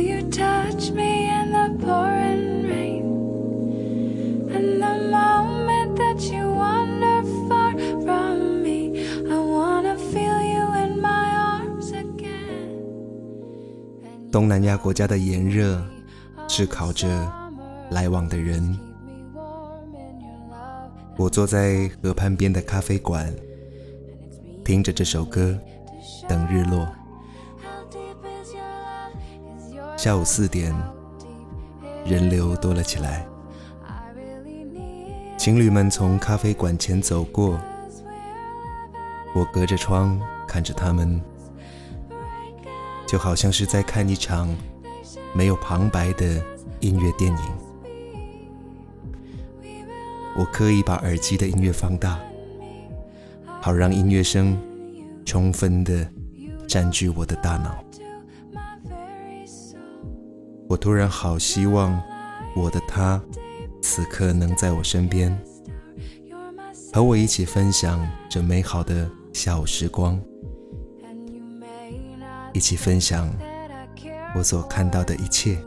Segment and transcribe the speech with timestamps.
[0.00, 3.04] you touch me in the pouring rain.
[4.50, 11.36] And the moment that you wander far from me, I wanna feel you in my
[11.36, 12.80] arms again.
[14.32, 15.80] 东南亚国家的炎热
[16.48, 17.32] 炙烤着
[17.90, 18.76] 来往的人。
[21.16, 23.32] 我坐在河畔边的咖啡馆，
[24.64, 25.58] 听着这首歌，
[26.28, 26.88] 等日落。
[30.00, 30.74] 下午四点，
[32.06, 33.28] 人流多了起来，
[35.36, 37.60] 情侣们从咖啡馆前走过，
[39.34, 40.18] 我隔着窗
[40.48, 41.20] 看着他们，
[43.06, 44.48] 就好像是在看一场
[45.34, 46.42] 没有旁白的
[46.80, 47.44] 音乐电影。
[50.34, 52.18] 我刻意把耳机的音乐放大，
[53.60, 54.58] 好让音乐声
[55.26, 56.10] 充分的
[56.66, 57.84] 占据我的大脑。
[60.70, 62.00] 我突然好希望
[62.54, 63.20] 我的他
[63.82, 65.36] 此刻能在我身边，
[66.92, 70.16] 和我一起分享这美好的下午时光，
[72.52, 73.28] 一起分享
[74.36, 75.58] 我所看到的一切，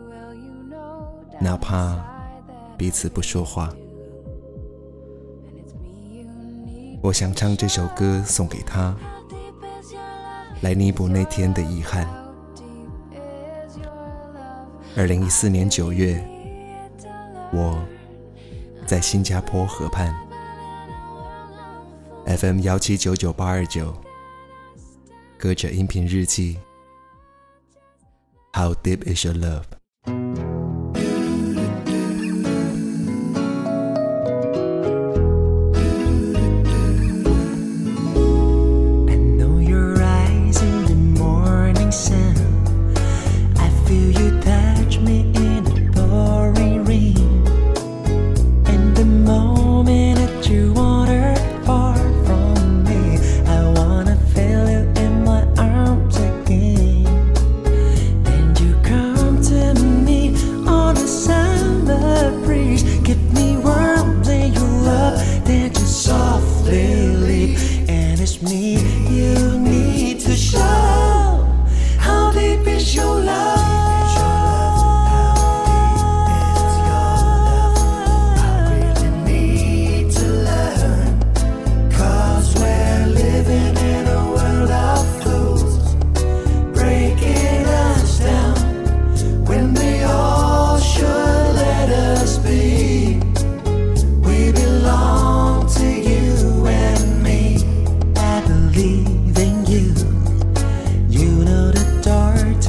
[1.38, 2.02] 哪怕
[2.78, 3.70] 彼此不说话。
[7.02, 8.96] 我想唱这首歌送给他，
[10.62, 12.23] 来弥补那天的遗憾。
[14.96, 16.24] 二零一四年九月，
[17.52, 17.84] 我
[18.86, 20.14] 在新加坡河畔
[22.28, 23.92] FM 幺七九九八二九，
[25.36, 26.60] 歌者音频日记。
[28.54, 29.83] How deep is your love？
[68.44, 68.78] Me
[69.10, 69.63] you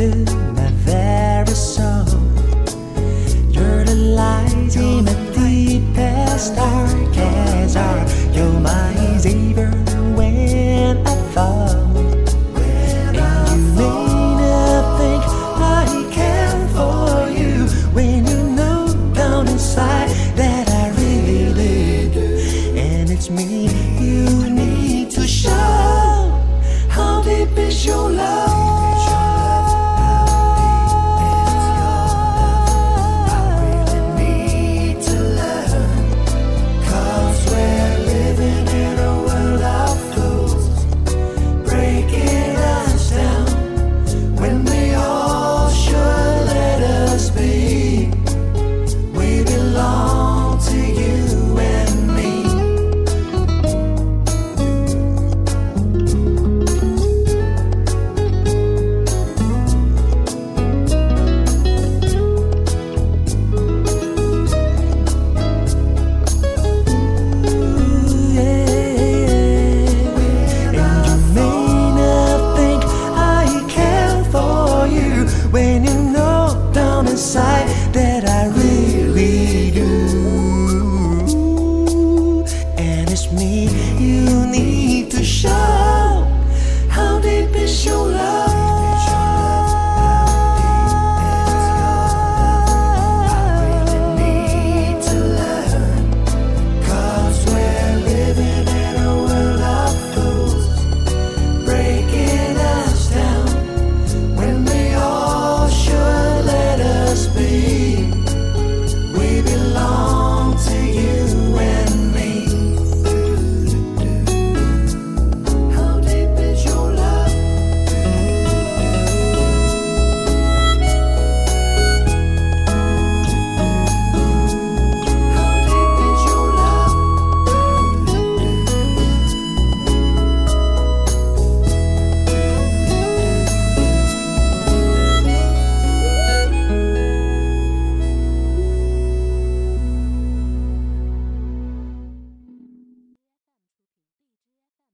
[0.04, 2.04] to my very soul.
[3.48, 8.04] You're the light in my deepest darkest hour.
[8.34, 9.03] You're my